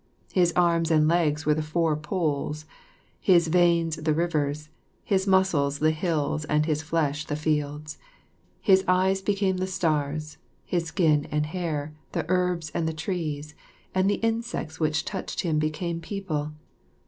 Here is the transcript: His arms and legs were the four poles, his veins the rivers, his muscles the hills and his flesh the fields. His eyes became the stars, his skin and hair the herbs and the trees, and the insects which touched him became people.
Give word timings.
His 0.33 0.51
arms 0.55 0.89
and 0.89 1.07
legs 1.07 1.45
were 1.45 1.53
the 1.53 1.61
four 1.61 1.95
poles, 1.95 2.65
his 3.19 3.49
veins 3.49 3.97
the 3.97 4.15
rivers, 4.15 4.69
his 5.03 5.27
muscles 5.27 5.77
the 5.77 5.91
hills 5.91 6.43
and 6.45 6.65
his 6.65 6.81
flesh 6.81 7.23
the 7.25 7.35
fields. 7.35 7.99
His 8.61 8.83
eyes 8.87 9.21
became 9.21 9.57
the 9.57 9.67
stars, 9.67 10.39
his 10.65 10.85
skin 10.85 11.27
and 11.29 11.45
hair 11.45 11.93
the 12.13 12.25
herbs 12.29 12.71
and 12.73 12.87
the 12.87 12.93
trees, 12.97 13.53
and 13.93 14.09
the 14.09 14.15
insects 14.25 14.79
which 14.79 15.05
touched 15.05 15.41
him 15.41 15.59
became 15.59 16.01
people. 16.01 16.53